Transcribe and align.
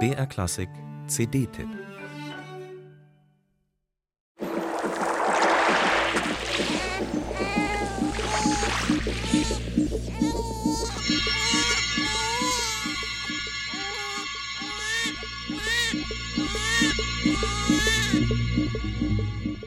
BR 0.00 0.26
Klassik 0.26 0.68
CD-Tipp 1.06 1.68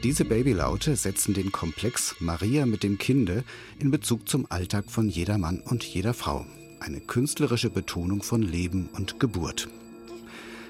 Diese 0.02 0.24
Babylaute 0.24 0.96
setzen 0.96 1.32
den 1.32 1.50
Komplex 1.50 2.16
Maria 2.20 2.66
mit 2.66 2.82
dem 2.82 2.98
Kinde 2.98 3.44
in 3.78 3.90
Bezug 3.90 4.28
zum 4.28 4.46
Alltag 4.50 4.90
von 4.90 5.08
jeder 5.08 5.38
Mann 5.38 5.60
und 5.60 5.82
jeder 5.82 6.12
Frau. 6.12 6.44
Eine 6.80 7.00
künstlerische 7.00 7.70
Betonung 7.70 8.22
von 8.22 8.42
Leben 8.42 8.88
und 8.92 9.18
Geburt. 9.20 9.68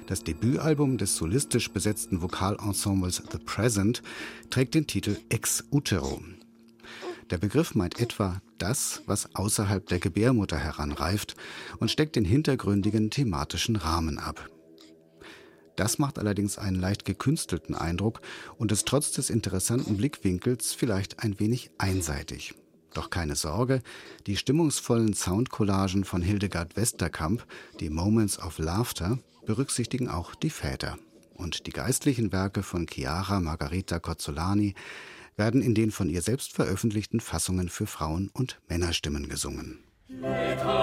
Das 0.07 0.23
Debütalbum 0.23 0.97
des 0.97 1.15
solistisch 1.15 1.69
besetzten 1.69 2.21
Vokalensembles 2.21 3.21
The 3.31 3.37
Present 3.37 4.01
trägt 4.49 4.73
den 4.73 4.87
Titel 4.87 5.17
Ex 5.29 5.63
Utero. 5.71 6.21
Der 7.29 7.37
Begriff 7.37 7.75
meint 7.75 7.99
etwa 7.99 8.41
das, 8.57 9.03
was 9.05 9.35
außerhalb 9.35 9.85
der 9.85 9.99
Gebärmutter 9.99 10.57
heranreift 10.57 11.35
und 11.77 11.91
steckt 11.91 12.15
den 12.15 12.25
hintergründigen 12.25 13.11
thematischen 13.11 13.75
Rahmen 13.75 14.17
ab. 14.17 14.49
Das 15.75 15.99
macht 15.99 16.17
allerdings 16.17 16.57
einen 16.57 16.79
leicht 16.81 17.05
gekünstelten 17.05 17.75
Eindruck 17.75 18.21
und 18.57 18.71
ist 18.71 18.87
trotz 18.87 19.11
des 19.11 19.29
interessanten 19.29 19.95
Blickwinkels 19.95 20.73
vielleicht 20.73 21.23
ein 21.23 21.39
wenig 21.39 21.69
einseitig. 21.77 22.55
Doch 22.93 23.09
keine 23.09 23.35
Sorge, 23.35 23.81
die 24.25 24.37
stimmungsvollen 24.37 25.13
Soundcollagen 25.13 26.03
von 26.03 26.21
Hildegard 26.21 26.75
Westerkamp, 26.75 27.45
die 27.79 27.89
Moments 27.89 28.39
of 28.39 28.57
Laughter, 28.57 29.19
berücksichtigen 29.45 30.09
auch 30.09 30.35
die 30.35 30.49
Väter. 30.49 30.97
Und 31.33 31.67
die 31.67 31.71
geistlichen 31.71 32.31
Werke 32.31 32.63
von 32.63 32.87
Chiara 32.87 33.39
Margarita 33.39 33.99
Cozzolani 33.99 34.73
werden 35.37 35.61
in 35.61 35.73
den 35.73 35.91
von 35.91 36.09
ihr 36.09 36.21
selbst 36.21 36.53
veröffentlichten 36.53 37.21
Fassungen 37.21 37.69
für 37.69 37.87
Frauen- 37.87 38.29
und 38.33 38.59
Männerstimmen 38.67 39.29
gesungen. 39.29 39.79
Letatus, 40.09 40.78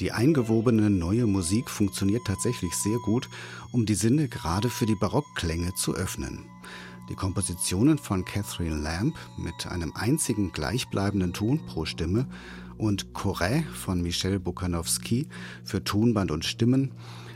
Die 0.00 0.12
eingewobene 0.12 0.90
neue 0.90 1.26
Musik 1.26 1.68
funktioniert 1.68 2.24
tatsächlich 2.24 2.74
sehr 2.74 2.98
gut, 2.98 3.28
um 3.72 3.84
die 3.84 3.96
Sinne 3.96 4.28
gerade 4.28 4.70
für 4.70 4.86
die 4.86 4.94
Barockklänge 4.94 5.74
zu 5.74 5.94
öffnen. 5.94 6.44
Die 7.08 7.16
Kompositionen 7.16 7.98
von 7.98 8.24
Catherine 8.24 8.76
Lamb 8.76 9.16
mit 9.36 9.66
einem 9.66 9.92
einzigen 9.96 10.52
gleichbleibenden 10.52 11.32
Ton 11.32 11.64
pro 11.66 11.84
Stimme 11.84 12.28
und 12.76 13.12
Choret 13.12 13.64
von 13.64 14.00
Michel 14.00 14.38
Bukanowski 14.38 15.26
für 15.64 15.82
Tonband 15.82 16.30
und 16.30 16.44
Stimmen 16.44 16.92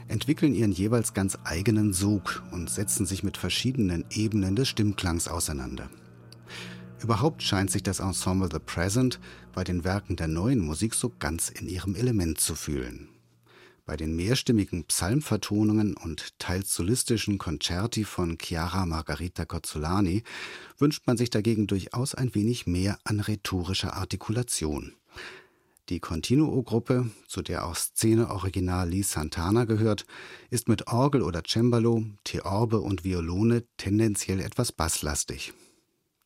entwickeln 0.07 0.55
ihren 0.55 0.73
jeweils 0.73 1.15
ganz 1.15 1.39
eigenen 1.43 1.93
Sog 1.93 2.45
und 2.53 2.71
setzen 2.71 3.07
sich 3.07 3.25
mit 3.25 3.37
verschiedenen 3.37 4.05
Ebenen 4.11 4.55
des 4.55 4.69
Stimmklangs 4.69 5.27
auseinander. 5.27 5.89
Überhaupt 7.03 7.43
scheint 7.43 7.69
sich 7.69 7.83
das 7.83 7.99
Ensemble 7.99 8.49
The 8.53 8.61
Present 8.61 9.19
bei 9.53 9.65
den 9.65 9.83
Werken 9.83 10.15
der 10.15 10.29
neuen 10.29 10.61
Musik 10.61 10.95
so 10.95 11.13
ganz 11.19 11.49
in 11.49 11.69
ihrem 11.69 11.97
Element 11.97 12.39
zu 12.39 12.55
fühlen. 12.55 13.09
Bei 13.85 13.97
den 13.97 14.15
mehrstimmigen 14.15 14.85
Psalmvertonungen 14.85 15.97
und 15.97 16.39
teils 16.39 16.73
solistischen 16.73 17.39
Concerti 17.39 18.05
von 18.05 18.39
Chiara 18.41 18.87
Margarita 18.87 19.45
Cozzolani 19.45 20.23
wünscht 20.79 21.05
man 21.09 21.17
sich 21.17 21.31
dagegen 21.31 21.67
durchaus 21.67 22.15
ein 22.15 22.37
wenig 22.37 22.69
mehr 22.69 22.97
an 23.03 23.19
rhetorischer 23.19 23.95
Artikulation. 23.95 24.93
Die 25.89 25.99
Continuo-Gruppe, 25.99 27.11
zu 27.27 27.43
der 27.43 27.67
auch 27.67 27.75
Szene 27.75 28.31
Original 28.31 28.89
Lee 28.89 29.03
Santana 29.03 29.65
gehört, 29.65 30.07
ist 30.51 30.69
mit 30.69 30.87
Orgel 30.87 31.23
oder 31.23 31.43
Cembalo, 31.45 32.05
Theorbe 32.23 32.79
und 32.79 33.03
Violone 33.03 33.65
tendenziell 33.77 34.39
etwas 34.39 34.71
basslastig. 34.71 35.53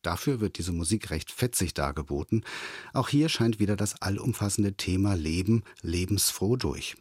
Dafür 0.07 0.39
wird 0.39 0.57
diese 0.57 0.71
Musik 0.71 1.09
recht 1.09 1.33
fetzig 1.33 1.73
dargeboten. 1.73 2.45
Auch 2.93 3.09
hier 3.09 3.27
scheint 3.27 3.59
wieder 3.59 3.75
das 3.75 4.01
allumfassende 4.01 4.75
Thema 4.75 5.15
Leben 5.15 5.63
lebensfroh 5.81 6.55
durch. 6.55 6.95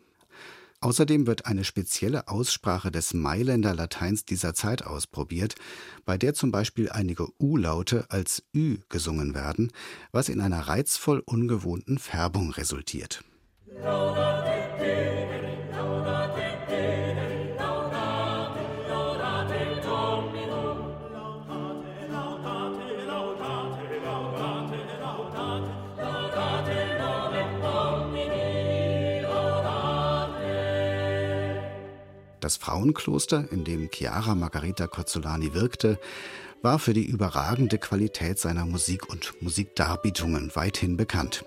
Außerdem 0.80 1.28
wird 1.28 1.46
eine 1.46 1.62
spezielle 1.62 2.26
Aussprache 2.26 2.90
des 2.90 3.14
Mailänder 3.14 3.76
Lateins 3.76 4.24
dieser 4.24 4.54
Zeit 4.54 4.84
ausprobiert, 4.84 5.54
bei 6.04 6.18
der 6.18 6.34
zum 6.34 6.50
Beispiel 6.50 6.90
einige 6.90 7.28
U-Laute 7.40 8.06
als 8.10 8.42
Ü 8.52 8.78
gesungen 8.88 9.34
werden, 9.34 9.70
was 10.10 10.28
in 10.28 10.40
einer 10.40 10.62
reizvoll 10.62 11.22
ungewohnten 11.24 11.98
Färbung 11.98 12.50
resultiert. 12.50 13.22
Das 32.46 32.58
Frauenkloster, 32.58 33.50
in 33.50 33.64
dem 33.64 33.90
Chiara 33.92 34.36
Margarita 34.36 34.86
Cozzolani 34.86 35.52
wirkte, 35.52 35.98
war 36.62 36.78
für 36.78 36.92
die 36.92 37.04
überragende 37.04 37.76
Qualität 37.76 38.38
seiner 38.38 38.64
Musik 38.64 39.10
und 39.10 39.34
Musikdarbietungen 39.42 40.52
weithin 40.54 40.96
bekannt. 40.96 41.44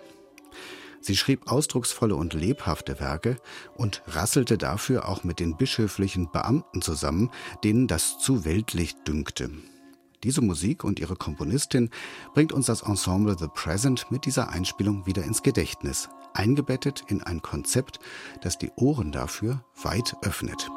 Sie 0.99 1.15
schrieb 1.15 1.49
ausdrucksvolle 1.49 2.17
und 2.17 2.33
lebhafte 2.33 2.99
Werke 2.99 3.37
und 3.77 4.03
rasselte 4.07 4.57
dafür 4.57 5.07
auch 5.07 5.23
mit 5.23 5.39
den 5.39 5.55
bischöflichen 5.55 6.33
Beamten 6.33 6.81
zusammen, 6.81 7.31
denen 7.63 7.87
das 7.87 8.19
zu 8.19 8.43
weltlich 8.43 8.95
dünkte. 9.07 9.51
Diese 10.25 10.41
Musik 10.41 10.83
und 10.83 10.99
ihre 10.99 11.15
Komponistin 11.15 11.91
bringt 12.33 12.51
uns 12.51 12.65
das 12.65 12.81
Ensemble 12.81 13.37
The 13.39 13.47
Present 13.47 14.11
mit 14.11 14.25
dieser 14.25 14.49
Einspielung 14.49 15.05
wieder 15.05 15.23
ins 15.23 15.43
Gedächtnis, 15.43 16.09
eingebettet 16.33 17.05
in 17.07 17.23
ein 17.23 17.41
Konzept, 17.41 18.01
das 18.41 18.57
die 18.57 18.71
Ohren 18.75 19.13
dafür 19.13 19.63
weit 19.81 20.17
öffnet. 20.23 20.69